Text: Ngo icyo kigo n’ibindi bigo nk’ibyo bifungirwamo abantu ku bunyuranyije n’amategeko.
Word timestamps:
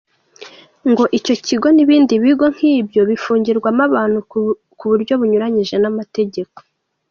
Ngo 0.89 1.03
icyo 1.17 1.35
kigo 1.45 1.67
n’ibindi 1.75 2.13
bigo 2.23 2.45
nk’ibyo 2.55 3.01
bifungirwamo 3.09 3.81
abantu 3.89 4.19
ku 4.77 4.83
bunyuranyije 5.19 5.75
n’amategeko. 5.79 6.57